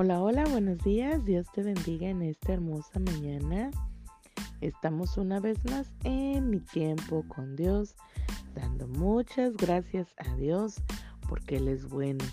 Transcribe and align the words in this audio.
Hola, 0.00 0.22
hola, 0.22 0.44
buenos 0.44 0.78
días. 0.84 1.24
Dios 1.24 1.48
te 1.52 1.60
bendiga 1.60 2.08
en 2.08 2.22
esta 2.22 2.52
hermosa 2.52 3.00
mañana. 3.00 3.72
Estamos 4.60 5.18
una 5.18 5.40
vez 5.40 5.58
más 5.64 5.90
en 6.04 6.50
mi 6.50 6.60
tiempo 6.60 7.24
con 7.26 7.56
Dios, 7.56 7.96
dando 8.54 8.86
muchas 8.86 9.56
gracias 9.56 10.14
a 10.18 10.36
Dios 10.36 10.76
porque 11.28 11.56
Él 11.56 11.66
es 11.66 11.88
bueno, 11.88 12.24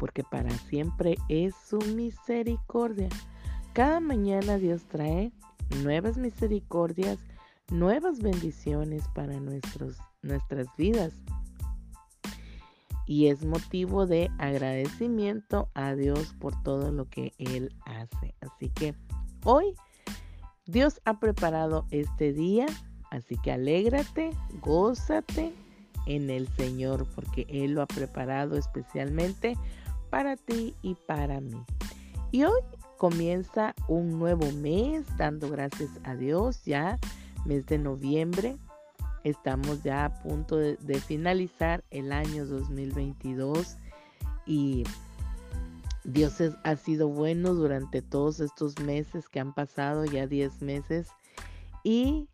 porque 0.00 0.24
para 0.24 0.50
siempre 0.50 1.14
es 1.28 1.54
su 1.54 1.78
misericordia. 1.94 3.08
Cada 3.74 4.00
mañana 4.00 4.58
Dios 4.58 4.82
trae 4.88 5.30
nuevas 5.84 6.18
misericordias, 6.18 7.20
nuevas 7.70 8.18
bendiciones 8.18 9.06
para 9.14 9.38
nuestros, 9.38 9.98
nuestras 10.22 10.66
vidas 10.76 11.14
y 13.08 13.28
es 13.28 13.42
motivo 13.42 14.06
de 14.06 14.30
agradecimiento 14.38 15.70
a 15.72 15.94
Dios 15.94 16.34
por 16.38 16.62
todo 16.62 16.92
lo 16.92 17.08
que 17.08 17.32
Él 17.38 17.74
hace. 17.86 18.34
Así 18.42 18.68
que 18.68 18.94
hoy 19.44 19.74
Dios 20.66 21.00
ha 21.06 21.18
preparado 21.18 21.86
este 21.90 22.34
día, 22.34 22.66
así 23.10 23.36
que 23.42 23.50
alégrate, 23.50 24.30
gózate 24.60 25.54
en 26.04 26.28
el 26.28 26.48
Señor, 26.48 27.06
porque 27.14 27.46
Él 27.48 27.72
lo 27.72 27.82
ha 27.82 27.86
preparado 27.86 28.58
especialmente 28.58 29.56
para 30.10 30.36
ti 30.36 30.74
y 30.82 30.94
para 31.06 31.40
mí. 31.40 31.64
Y 32.30 32.44
hoy 32.44 32.60
comienza 32.98 33.74
un 33.88 34.18
nuevo 34.18 34.52
mes, 34.52 35.06
dando 35.16 35.48
gracias 35.48 35.90
a 36.04 36.14
Dios, 36.14 36.62
ya 36.66 36.98
mes 37.46 37.64
de 37.64 37.78
noviembre. 37.78 38.58
Estamos 39.28 39.82
ya 39.82 40.06
a 40.06 40.22
punto 40.22 40.56
de, 40.56 40.76
finalizar 41.00 41.84
el 41.90 42.12
año 42.12 42.46
2022 42.46 43.76
y 44.46 44.84
Dios 46.04 46.40
ha 46.64 46.76
sido 46.76 47.08
bueno 47.08 47.52
durante 47.52 48.00
todos 48.00 48.40
estos 48.40 48.78
meses 48.80 49.28
que 49.28 49.40
han 49.40 49.52
pasado, 49.52 50.06
ya 50.06 50.26
10 50.26 50.62
meses, 50.62 51.08
y 51.84 52.26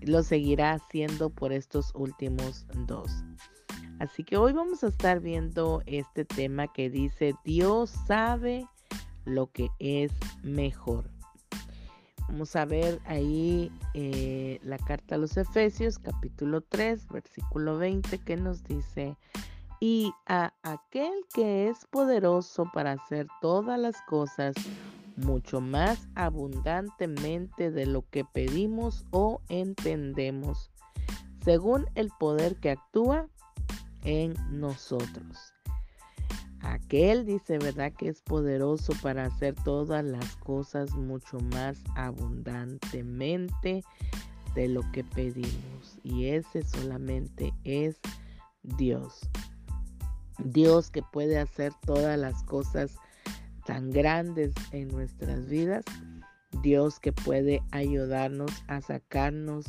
lo 0.00 0.22
seguirá 0.22 0.74
haciendo 0.74 1.30
por 1.30 1.52
estos 1.52 1.90
últimos 1.96 2.66
dos. 2.86 3.10
Así 3.98 4.22
que 4.22 4.36
hoy 4.36 4.52
vamos 4.52 4.84
a 4.84 4.88
estar 4.88 5.18
viendo 5.18 5.82
este 5.86 6.24
tema 6.24 6.72
que 6.72 6.88
dice, 6.88 7.34
Dios 7.44 7.90
sabe 8.06 8.64
lo 9.24 9.50
que 9.50 9.70
es 9.80 10.12
mejor. 10.44 11.10
Vamos 12.28 12.54
a 12.56 12.66
ver 12.66 13.00
ahí 13.06 13.72
eh, 13.94 14.60
la 14.62 14.76
carta 14.78 15.14
a 15.14 15.18
los 15.18 15.36
Efesios, 15.38 15.98
capítulo 15.98 16.60
3, 16.60 17.08
versículo 17.08 17.78
20, 17.78 18.18
que 18.18 18.36
nos 18.36 18.62
dice, 18.64 19.16
y 19.80 20.12
a 20.26 20.52
aquel 20.62 21.12
que 21.32 21.68
es 21.68 21.86
poderoso 21.86 22.70
para 22.74 22.92
hacer 22.92 23.28
todas 23.40 23.78
las 23.78 24.00
cosas 24.02 24.54
mucho 25.16 25.62
más 25.62 26.06
abundantemente 26.14 27.70
de 27.70 27.86
lo 27.86 28.04
que 28.10 28.24
pedimos 28.24 29.06
o 29.10 29.40
entendemos, 29.48 30.70
según 31.42 31.86
el 31.94 32.10
poder 32.20 32.56
que 32.56 32.72
actúa 32.72 33.26
en 34.04 34.34
nosotros. 34.50 35.54
Aquel 36.68 37.24
dice, 37.24 37.58
¿verdad? 37.58 37.92
Que 37.92 38.08
es 38.08 38.20
poderoso 38.20 38.92
para 39.00 39.24
hacer 39.24 39.54
todas 39.64 40.04
las 40.04 40.36
cosas 40.36 40.94
mucho 40.94 41.40
más 41.40 41.82
abundantemente 41.94 43.82
de 44.54 44.68
lo 44.68 44.82
que 44.92 45.02
pedimos. 45.02 45.98
Y 46.02 46.26
ese 46.26 46.62
solamente 46.62 47.54
es 47.64 47.98
Dios. 48.62 49.30
Dios 50.38 50.90
que 50.90 51.02
puede 51.02 51.38
hacer 51.38 51.72
todas 51.86 52.18
las 52.18 52.42
cosas 52.44 52.96
tan 53.64 53.90
grandes 53.90 54.52
en 54.70 54.88
nuestras 54.88 55.46
vidas. 55.48 55.84
Dios 56.62 57.00
que 57.00 57.12
puede 57.12 57.62
ayudarnos 57.70 58.52
a 58.66 58.82
sacarnos 58.82 59.66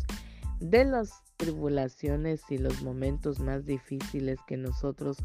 de 0.60 0.84
las 0.84 1.24
tribulaciones 1.38 2.42
y 2.50 2.58
los 2.58 2.82
momentos 2.82 3.40
más 3.40 3.66
difíciles 3.66 4.40
que 4.48 4.58
nosotros 4.58 5.18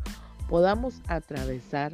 podamos 0.49 1.01
atravesar. 1.09 1.93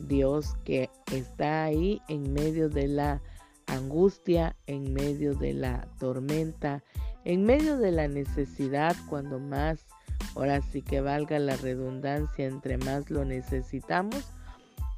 Dios 0.00 0.56
que 0.64 0.90
está 1.12 1.64
ahí 1.64 2.02
en 2.08 2.32
medio 2.32 2.68
de 2.68 2.88
la 2.88 3.22
angustia, 3.66 4.56
en 4.66 4.92
medio 4.92 5.34
de 5.34 5.54
la 5.54 5.86
tormenta, 5.98 6.82
en 7.24 7.44
medio 7.44 7.78
de 7.78 7.92
la 7.92 8.08
necesidad, 8.08 8.96
cuando 9.08 9.38
más, 9.38 9.86
ahora 10.34 10.60
sí 10.60 10.82
que 10.82 11.00
valga 11.00 11.38
la 11.38 11.56
redundancia, 11.56 12.46
entre 12.46 12.76
más 12.78 13.10
lo 13.10 13.24
necesitamos, 13.24 14.24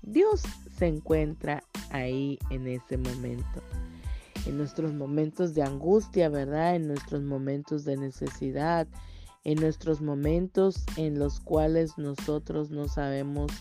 Dios 0.02 0.42
se 0.76 0.86
encuentra 0.86 1.62
ahí 1.90 2.38
en 2.50 2.66
ese 2.66 2.96
momento. 2.96 3.62
En 4.46 4.58
nuestros 4.58 4.92
momentos 4.92 5.54
de 5.54 5.62
angustia, 5.62 6.28
¿verdad? 6.28 6.76
En 6.76 6.88
nuestros 6.88 7.22
momentos 7.22 7.84
de 7.84 7.96
necesidad, 7.96 8.86
en 9.46 9.60
nuestros 9.60 10.02
momentos 10.02 10.84
en 10.96 11.20
los 11.20 11.38
cuales 11.38 11.96
nosotros 11.98 12.70
no 12.70 12.88
sabemos 12.88 13.52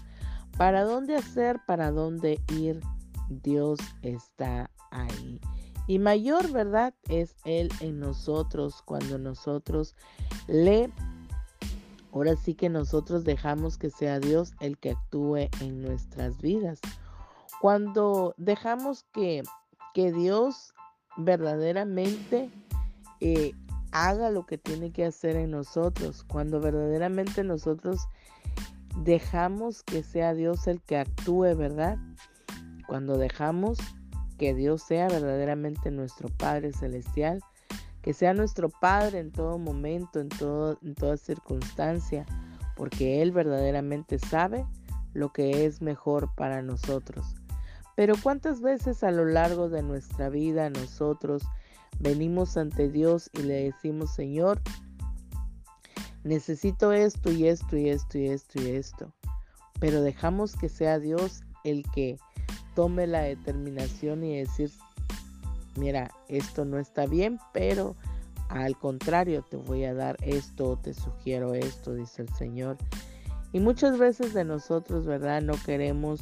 para 0.58 0.84
dónde 0.84 1.16
hacer, 1.16 1.60
para 1.68 1.92
dónde 1.92 2.42
ir, 2.52 2.82
Dios 3.30 3.78
está 4.02 4.72
ahí. 4.90 5.40
Y 5.86 6.00
mayor 6.00 6.52
verdad 6.52 6.96
es 7.08 7.36
Él 7.46 7.70
en 7.82 8.00
nosotros 8.00 8.82
cuando 8.82 9.20
nosotros 9.20 9.96
le, 10.48 10.92
ahora 12.12 12.36
sí 12.36 12.56
que 12.56 12.70
nosotros 12.70 13.24
dejamos 13.24 13.78
que 13.78 13.92
sea 13.92 14.20
Dios 14.20 14.54
el 14.62 14.80
que 14.80 14.94
actúe 14.94 15.50
en 15.62 15.84
nuestras 15.84 16.42
vidas. 16.42 16.80
Cuando 17.62 18.34
dejamos 18.38 19.04
que, 19.14 19.44
que 19.94 20.12
Dios 20.12 20.74
verdaderamente 21.16 22.50
eh, 23.20 23.52
haga 23.96 24.30
lo 24.30 24.46
que 24.46 24.58
tiene 24.58 24.92
que 24.92 25.06
hacer 25.06 25.38
en 25.38 25.52
nosotros. 25.52 26.26
Cuando 26.26 26.60
verdaderamente 26.60 27.46
nosotros 27.46 28.10
dejamos 28.98 29.84
que 29.84 30.04
sea 30.04 30.34
Dios 30.34 30.68
el 30.68 30.82
que 30.82 30.98
actúe, 30.98 31.56
¿verdad? 31.56 31.98
Cuando 32.88 33.18
dejamos 33.18 33.78
que 34.38 34.54
Dios 34.54 34.84
sea 34.84 35.08
verdaderamente 35.08 35.92
nuestro 35.92 36.28
Padre 36.28 36.74
Celestial, 36.74 37.42
que 38.02 38.14
sea 38.14 38.34
nuestro 38.34 38.68
Padre 38.68 39.20
en 39.20 39.32
todo 39.32 39.58
momento, 39.58 40.20
en, 40.20 40.28
todo, 40.28 40.78
en 40.84 40.94
toda 40.94 41.16
circunstancia, 41.16 42.26
porque 42.76 43.22
Él 43.22 43.32
verdaderamente 43.32 44.20
sabe 44.20 44.66
lo 45.14 45.32
que 45.32 45.66
es 45.66 45.82
mejor 45.82 46.36
para 46.36 46.62
nosotros. 46.62 47.34
Pero 47.96 48.16
cuántas 48.22 48.60
veces 48.60 49.06
a 49.06 49.12
lo 49.12 49.24
largo 49.24 49.70
de 49.70 49.84
nuestra 49.84 50.28
vida 50.28 50.70
nosotros 50.70 51.44
venimos 52.00 52.58
ante 52.58 52.90
Dios 52.90 53.30
y 53.34 53.44
le 53.44 53.64
decimos, 53.66 54.14
Señor, 54.14 54.62
necesito 56.24 56.92
esto 56.92 57.32
y 57.32 57.48
esto 57.48 57.78
y 57.78 57.90
esto 57.90 58.18
y 58.18 58.28
esto 58.28 58.62
y 58.62 58.70
esto. 58.72 59.14
Pero 59.80 60.02
dejamos 60.02 60.56
que 60.56 60.70
sea 60.70 61.00
Dios 61.00 61.44
el 61.64 61.84
que 61.94 62.18
tome 62.76 63.08
la 63.08 63.22
determinación 63.22 64.24
y 64.24 64.38
decir, 64.38 64.72
mira, 65.78 66.12
esto 66.28 66.66
no 66.66 66.80
está 66.80 67.06
bien, 67.06 67.40
pero 67.54 67.96
al 68.50 68.78
contrario, 68.78 69.44
te 69.44 69.58
voy 69.58 69.86
a 69.86 69.94
dar 69.94 70.18
esto, 70.22 70.78
te 70.82 70.94
sugiero 70.94 71.54
esto, 71.54 71.94
dice 71.94 72.24
el 72.24 72.30
Señor. 72.36 72.78
Y 73.52 73.60
muchas 73.60 73.98
veces 73.98 74.34
de 74.34 74.44
nosotros, 74.44 75.06
¿verdad? 75.06 75.42
No 75.42 75.54
queremos 75.66 76.22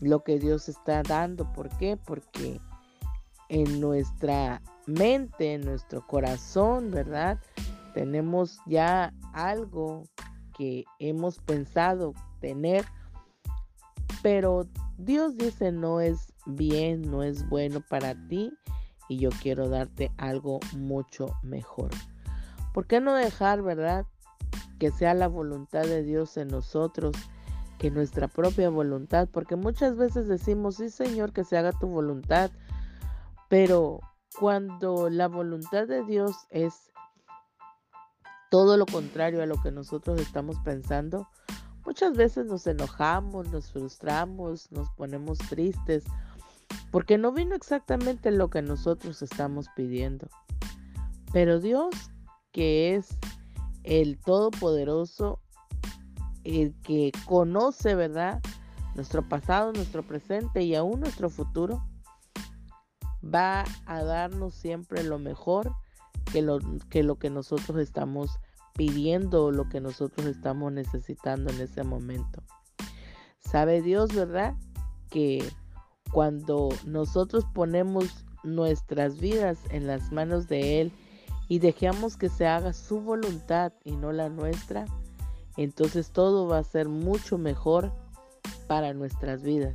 lo 0.00 0.22
que 0.22 0.38
Dios 0.38 0.68
está 0.68 1.02
dando. 1.02 1.52
¿Por 1.52 1.68
qué? 1.76 1.96
Porque 1.96 2.60
en 3.48 3.80
nuestra 3.80 4.62
mente, 4.86 5.54
en 5.54 5.62
nuestro 5.62 6.06
corazón, 6.06 6.90
¿verdad? 6.90 7.38
Tenemos 7.94 8.60
ya 8.66 9.12
algo 9.32 10.04
que 10.56 10.84
hemos 10.98 11.38
pensado 11.38 12.14
tener, 12.40 12.84
pero 14.22 14.66
Dios 14.98 15.36
dice 15.36 15.72
no 15.72 16.00
es 16.00 16.32
bien, 16.46 17.02
no 17.02 17.22
es 17.22 17.48
bueno 17.48 17.80
para 17.80 18.14
ti 18.28 18.52
y 19.08 19.18
yo 19.18 19.30
quiero 19.42 19.68
darte 19.68 20.10
algo 20.16 20.60
mucho 20.76 21.28
mejor. 21.42 21.90
¿Por 22.72 22.86
qué 22.86 23.00
no 23.00 23.14
dejar, 23.14 23.62
verdad, 23.62 24.06
que 24.78 24.90
sea 24.90 25.14
la 25.14 25.28
voluntad 25.28 25.82
de 25.82 26.02
Dios 26.02 26.36
en 26.36 26.48
nosotros? 26.48 27.16
que 27.78 27.90
nuestra 27.90 28.28
propia 28.28 28.70
voluntad, 28.70 29.28
porque 29.30 29.56
muchas 29.56 29.96
veces 29.96 30.28
decimos, 30.28 30.76
sí 30.76 30.90
Señor, 30.90 31.32
que 31.32 31.44
se 31.44 31.56
haga 31.56 31.72
tu 31.72 31.86
voluntad, 31.86 32.50
pero 33.48 34.00
cuando 34.38 35.08
la 35.08 35.28
voluntad 35.28 35.86
de 35.86 36.04
Dios 36.04 36.36
es 36.50 36.92
todo 38.50 38.76
lo 38.76 38.86
contrario 38.86 39.42
a 39.42 39.46
lo 39.46 39.60
que 39.60 39.70
nosotros 39.70 40.20
estamos 40.20 40.56
pensando, 40.60 41.28
muchas 41.84 42.16
veces 42.16 42.46
nos 42.46 42.66
enojamos, 42.66 43.48
nos 43.50 43.72
frustramos, 43.72 44.70
nos 44.70 44.90
ponemos 44.90 45.38
tristes, 45.38 46.04
porque 46.90 47.18
no 47.18 47.32
vino 47.32 47.54
exactamente 47.54 48.30
lo 48.30 48.48
que 48.50 48.62
nosotros 48.62 49.22
estamos 49.22 49.66
pidiendo. 49.74 50.28
Pero 51.32 51.60
Dios, 51.60 51.94
que 52.52 52.94
es 52.94 53.18
el 53.82 54.18
Todopoderoso, 54.18 55.40
el 56.44 56.74
que 56.82 57.12
conoce, 57.26 57.94
¿verdad? 57.94 58.40
nuestro 58.96 59.28
pasado, 59.28 59.72
nuestro 59.72 60.02
presente 60.02 60.62
y 60.62 60.74
aún 60.74 61.00
nuestro 61.00 61.28
futuro, 61.28 61.86
va 63.34 63.64
a 63.86 64.02
darnos 64.02 64.54
siempre 64.54 65.02
lo 65.02 65.18
mejor 65.18 65.74
que 66.32 66.42
lo 66.42 66.58
que, 66.90 67.02
lo 67.02 67.16
que 67.16 67.30
nosotros 67.30 67.78
estamos 67.78 68.38
pidiendo 68.74 69.46
o 69.46 69.50
lo 69.50 69.68
que 69.68 69.80
nosotros 69.80 70.26
estamos 70.26 70.72
necesitando 70.72 71.50
en 71.50 71.60
ese 71.60 71.82
momento. 71.82 72.42
Sabe 73.38 73.80
Dios, 73.80 74.14
¿verdad? 74.14 74.54
Que 75.10 75.42
cuando 76.12 76.68
nosotros 76.84 77.44
ponemos 77.54 78.24
nuestras 78.44 79.18
vidas 79.18 79.58
en 79.70 79.86
las 79.86 80.12
manos 80.12 80.48
de 80.48 80.80
Él 80.80 80.92
y 81.48 81.58
dejamos 81.58 82.16
que 82.16 82.28
se 82.28 82.46
haga 82.46 82.72
su 82.72 83.00
voluntad 83.00 83.72
y 83.84 83.92
no 83.92 84.12
la 84.12 84.28
nuestra, 84.28 84.84
entonces 85.56 86.10
todo 86.10 86.46
va 86.46 86.58
a 86.58 86.64
ser 86.64 86.88
mucho 86.88 87.38
mejor 87.38 87.92
para 88.66 88.92
nuestras 88.92 89.42
vidas. 89.42 89.72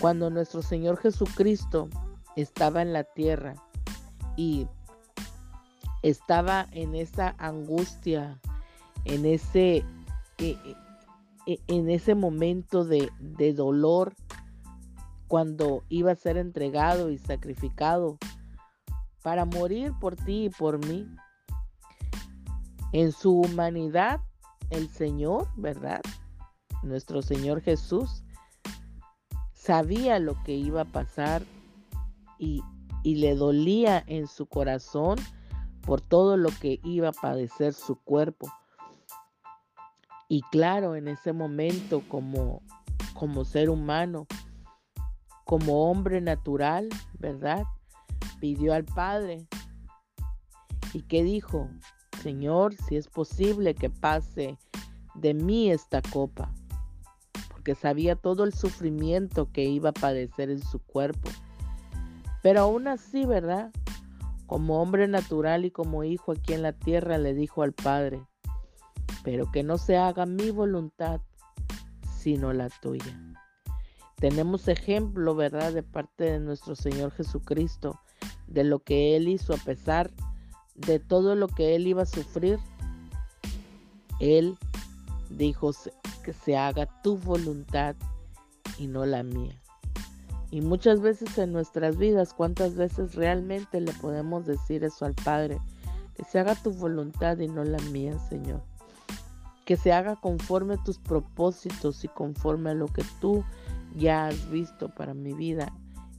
Cuando 0.00 0.30
nuestro 0.30 0.62
Señor 0.62 0.98
Jesucristo 0.98 1.88
estaba 2.36 2.82
en 2.82 2.92
la 2.92 3.04
tierra 3.04 3.54
y 4.36 4.68
estaba 6.02 6.68
en 6.72 6.94
esa 6.94 7.34
angustia, 7.38 8.38
en 9.04 9.24
ese, 9.24 9.78
e, 9.78 9.84
e, 10.38 10.76
e, 11.46 11.60
en 11.66 11.90
ese 11.90 12.14
momento 12.14 12.84
de, 12.84 13.10
de 13.18 13.52
dolor, 13.54 14.14
cuando 15.28 15.82
iba 15.88 16.12
a 16.12 16.16
ser 16.16 16.36
entregado 16.36 17.10
y 17.10 17.18
sacrificado 17.18 18.18
para 19.22 19.44
morir 19.44 19.92
por 20.00 20.14
ti 20.14 20.44
y 20.44 20.50
por 20.50 20.78
mí. 20.86 21.08
En 22.92 23.10
su 23.10 23.40
humanidad, 23.40 24.20
el 24.70 24.88
Señor, 24.88 25.48
¿verdad? 25.56 26.00
Nuestro 26.84 27.22
Señor 27.22 27.60
Jesús 27.60 28.22
sabía 29.52 30.20
lo 30.20 30.40
que 30.44 30.52
iba 30.52 30.82
a 30.82 30.84
pasar 30.84 31.42
y, 32.38 32.62
y 33.02 33.16
le 33.16 33.34
dolía 33.34 34.02
en 34.06 34.26
su 34.26 34.46
corazón 34.46 35.18
por 35.82 36.00
todo 36.00 36.36
lo 36.36 36.50
que 36.60 36.80
iba 36.82 37.08
a 37.08 37.12
padecer 37.12 37.72
su 37.72 37.96
cuerpo. 37.96 38.48
Y 40.28 40.42
claro, 40.50 40.96
en 40.96 41.06
ese 41.08 41.32
momento 41.32 42.02
como, 42.08 42.62
como 43.14 43.44
ser 43.44 43.70
humano, 43.70 44.26
como 45.44 45.88
hombre 45.88 46.20
natural, 46.20 46.88
¿verdad? 47.18 47.64
Pidió 48.40 48.74
al 48.74 48.84
Padre. 48.84 49.46
¿Y 50.92 51.02
qué 51.02 51.22
dijo? 51.22 51.70
Señor, 52.22 52.74
si 52.74 52.96
es 52.96 53.06
posible 53.06 53.76
que 53.76 53.88
pase 53.88 54.58
de 55.14 55.34
mí 55.34 55.70
esta 55.70 56.02
copa, 56.02 56.52
porque 57.48 57.76
sabía 57.76 58.16
todo 58.16 58.42
el 58.42 58.52
sufrimiento 58.52 59.52
que 59.52 59.64
iba 59.64 59.90
a 59.90 59.92
padecer 59.92 60.50
en 60.50 60.62
su 60.62 60.80
cuerpo. 60.80 61.30
Pero 62.46 62.60
aún 62.60 62.86
así, 62.86 63.26
¿verdad? 63.26 63.72
Como 64.46 64.80
hombre 64.80 65.08
natural 65.08 65.64
y 65.64 65.72
como 65.72 66.04
hijo 66.04 66.30
aquí 66.30 66.52
en 66.52 66.62
la 66.62 66.72
tierra, 66.72 67.18
le 67.18 67.34
dijo 67.34 67.64
al 67.64 67.72
Padre, 67.72 68.24
pero 69.24 69.50
que 69.50 69.64
no 69.64 69.78
se 69.78 69.96
haga 69.96 70.26
mi 70.26 70.52
voluntad, 70.52 71.20
sino 72.16 72.52
la 72.52 72.68
tuya. 72.68 73.20
Tenemos 74.14 74.68
ejemplo, 74.68 75.34
¿verdad?, 75.34 75.72
de 75.72 75.82
parte 75.82 76.22
de 76.22 76.38
nuestro 76.38 76.76
Señor 76.76 77.10
Jesucristo, 77.10 77.98
de 78.46 78.62
lo 78.62 78.78
que 78.78 79.16
Él 79.16 79.26
hizo 79.26 79.52
a 79.52 79.56
pesar 79.56 80.12
de 80.76 81.00
todo 81.00 81.34
lo 81.34 81.48
que 81.48 81.74
Él 81.74 81.88
iba 81.88 82.02
a 82.02 82.06
sufrir. 82.06 82.60
Él 84.20 84.56
dijo 85.30 85.72
que 86.22 86.32
se 86.32 86.56
haga 86.56 86.86
tu 87.02 87.18
voluntad 87.18 87.96
y 88.78 88.86
no 88.86 89.04
la 89.04 89.24
mía. 89.24 89.60
Y 90.50 90.60
muchas 90.60 91.00
veces 91.00 91.36
en 91.38 91.52
nuestras 91.52 91.96
vidas, 91.96 92.32
¿cuántas 92.32 92.76
veces 92.76 93.14
realmente 93.14 93.80
le 93.80 93.92
podemos 93.92 94.46
decir 94.46 94.84
eso 94.84 95.04
al 95.04 95.14
Padre? 95.14 95.58
Que 96.14 96.24
se 96.24 96.38
haga 96.38 96.54
tu 96.54 96.72
voluntad 96.72 97.38
y 97.38 97.48
no 97.48 97.64
la 97.64 97.78
mía, 97.90 98.18
Señor. 98.28 98.62
Que 99.64 99.76
se 99.76 99.92
haga 99.92 100.16
conforme 100.16 100.74
a 100.74 100.84
tus 100.84 100.98
propósitos 100.98 102.04
y 102.04 102.08
conforme 102.08 102.70
a 102.70 102.74
lo 102.74 102.86
que 102.86 103.04
tú 103.20 103.44
ya 103.96 104.28
has 104.28 104.48
visto 104.50 104.88
para 104.94 105.14
mi 105.14 105.32
vida 105.32 105.72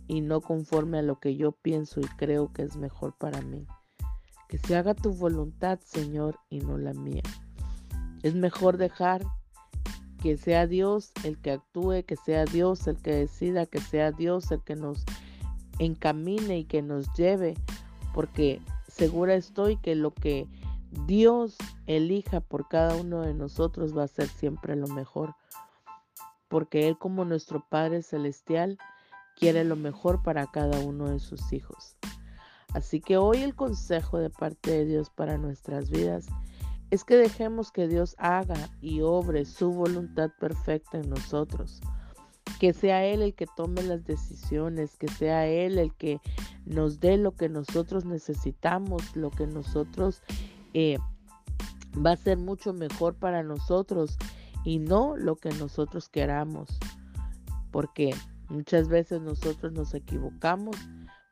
y 0.07 0.21
no 0.21 0.41
conforme 0.41 0.99
a 0.99 1.03
lo 1.03 1.19
que 1.19 1.35
yo 1.35 1.51
pienso 1.51 1.99
y 1.99 2.05
creo 2.17 2.51
que 2.51 2.63
es 2.63 2.75
mejor 2.75 3.13
para 3.17 3.41
mí. 3.41 3.65
Que 4.49 4.57
se 4.57 4.75
haga 4.75 4.93
tu 4.93 5.13
voluntad, 5.13 5.79
Señor, 5.83 6.39
y 6.49 6.59
no 6.59 6.77
la 6.77 6.93
mía. 6.93 7.23
Es 8.23 8.35
mejor 8.35 8.77
dejar 8.77 9.25
que 10.17 10.37
sea 10.37 10.67
Dios 10.67 11.11
el 11.23 11.37
que 11.37 11.51
actúe, 11.51 12.03
que 12.05 12.15
sea 12.15 12.45
Dios 12.45 12.87
el 12.87 12.97
que 12.97 13.13
decida, 13.13 13.65
que 13.65 13.79
sea 13.79 14.11
Dios 14.11 14.51
el 14.51 14.61
que 14.61 14.75
nos 14.75 15.03
encamine 15.79 16.59
y 16.59 16.63
que 16.65 16.81
nos 16.81 17.13
lleve, 17.13 17.55
porque 18.13 18.61
segura 18.87 19.35
estoy 19.35 19.77
que 19.77 19.95
lo 19.95 20.13
que 20.13 20.47
Dios 21.05 21.55
elija 21.85 22.41
por 22.41 22.67
cada 22.67 22.95
uno 22.95 23.21
de 23.21 23.33
nosotros 23.33 23.95
va 23.95 24.03
a 24.03 24.07
ser 24.07 24.27
siempre 24.27 24.75
lo 24.75 24.87
mejor 24.87 25.35
porque 26.47 26.87
Él 26.87 26.97
como 26.97 27.25
nuestro 27.25 27.65
Padre 27.67 28.01
Celestial 28.01 28.77
quiere 29.35 29.63
lo 29.63 29.75
mejor 29.75 30.23
para 30.23 30.47
cada 30.47 30.79
uno 30.79 31.09
de 31.09 31.19
sus 31.19 31.53
hijos. 31.53 31.95
Así 32.73 32.99
que 32.99 33.17
hoy 33.17 33.43
el 33.43 33.55
consejo 33.55 34.17
de 34.19 34.29
parte 34.29 34.71
de 34.71 34.85
Dios 34.85 35.09
para 35.09 35.37
nuestras 35.37 35.89
vidas 35.89 36.27
es 36.89 37.03
que 37.03 37.17
dejemos 37.17 37.71
que 37.71 37.87
Dios 37.87 38.15
haga 38.17 38.69
y 38.81 39.01
obre 39.01 39.45
su 39.45 39.71
voluntad 39.71 40.31
perfecta 40.39 40.97
en 40.97 41.09
nosotros. 41.09 41.81
Que 42.59 42.73
sea 42.73 43.05
Él 43.05 43.21
el 43.21 43.35
que 43.35 43.45
tome 43.55 43.83
las 43.83 44.05
decisiones, 44.05 44.97
que 44.97 45.07
sea 45.09 45.47
Él 45.47 45.77
el 45.77 45.93
que 45.93 46.19
nos 46.65 46.99
dé 46.99 47.17
lo 47.17 47.33
que 47.33 47.49
nosotros 47.49 48.05
necesitamos, 48.05 49.15
lo 49.15 49.31
que 49.31 49.47
nosotros 49.47 50.23
eh, 50.73 50.97
va 52.05 52.11
a 52.11 52.17
ser 52.17 52.37
mucho 52.37 52.73
mejor 52.73 53.15
para 53.15 53.43
nosotros 53.43 54.17
y 54.63 54.79
no 54.79 55.15
lo 55.17 55.35
que 55.35 55.49
nosotros 55.49 56.09
queramos. 56.09 56.79
Porque 57.71 58.15
muchas 58.49 58.87
veces 58.87 59.21
nosotros 59.21 59.73
nos 59.73 59.93
equivocamos, 59.93 60.77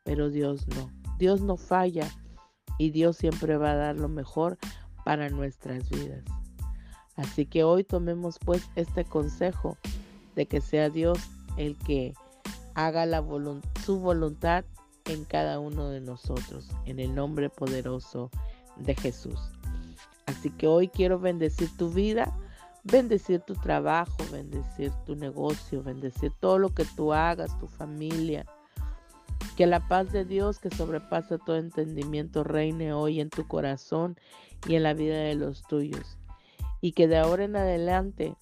pero 0.03 0.29
Dios 0.29 0.67
no. 0.67 0.91
Dios 1.17 1.41
no 1.41 1.55
falla 1.55 2.09
y 2.77 2.91
Dios 2.91 3.15
siempre 3.15 3.55
va 3.57 3.71
a 3.71 3.75
dar 3.75 3.97
lo 3.97 4.09
mejor 4.09 4.57
para 5.05 5.29
nuestras 5.29 5.89
vidas. 5.89 6.25
Así 7.15 7.45
que 7.45 7.63
hoy 7.63 7.85
tomemos 7.85 8.37
pues 8.43 8.69
este 8.75 9.05
consejo 9.05 9.77
de 10.35 10.45
que 10.45 10.59
sea 10.59 10.89
Dios 10.89 11.17
el 11.55 11.77
que 11.77 12.13
haga 12.73 13.05
la 13.05 13.23
su 13.85 13.99
voluntad 13.99 14.65
en 15.05 15.23
cada 15.23 15.59
uno 15.59 15.87
de 15.89 16.01
nosotros, 16.01 16.69
en 16.85 16.99
el 16.99 17.15
nombre 17.15 17.49
poderoso 17.49 18.29
de 18.75 18.93
Jesús. 18.95 19.39
Así 20.25 20.49
que 20.49 20.67
hoy 20.67 20.89
quiero 20.89 21.19
bendecir 21.19 21.69
tu 21.77 21.89
vida 21.89 22.35
bendecir 22.85 23.41
tu 23.41 23.55
trabajo, 23.55 24.15
bendecir 24.31 24.91
tu 25.05 25.15
negocio, 25.15 25.83
bendecir 25.83 26.31
todo 26.39 26.59
lo 26.59 26.69
que 26.69 26.85
tú 26.95 27.13
hagas, 27.13 27.57
tu 27.59 27.67
familia. 27.67 28.45
Que 29.55 29.67
la 29.67 29.87
paz 29.87 30.11
de 30.11 30.25
Dios 30.25 30.59
que 30.59 30.69
sobrepasa 30.69 31.37
todo 31.37 31.57
entendimiento 31.57 32.43
reine 32.43 32.93
hoy 32.93 33.21
en 33.21 33.29
tu 33.29 33.47
corazón 33.47 34.17
y 34.67 34.75
en 34.75 34.83
la 34.83 34.93
vida 34.93 35.17
de 35.17 35.35
los 35.35 35.63
tuyos. 35.63 36.17
Y 36.81 36.91
que 36.91 37.07
de 37.07 37.17
ahora 37.17 37.45
en 37.45 37.55
adelante, 37.55 38.35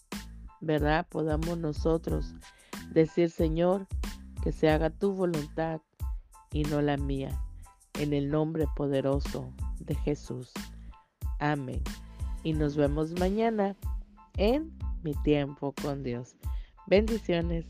¿verdad? 0.60 1.06
Podamos 1.10 1.58
nosotros 1.58 2.34
decir, 2.92 3.30
Señor, 3.30 3.88
que 4.42 4.52
se 4.52 4.70
haga 4.70 4.90
tu 4.90 5.14
voluntad 5.14 5.82
y 6.52 6.64
no 6.64 6.82
la 6.82 6.98
mía. 6.98 7.30
En 8.00 8.14
el 8.14 8.30
nombre 8.30 8.66
poderoso 8.76 9.54
de 9.80 9.96
Jesús. 9.96 10.52
Amén. 11.40 11.82
Y 12.44 12.54
nos 12.54 12.76
vemos 12.76 13.12
mañana 13.20 13.76
en 14.38 14.74
mi 15.04 15.14
tiempo 15.24 15.74
con 15.82 16.04
Dios. 16.04 16.36
Bendiciones. 16.88 17.66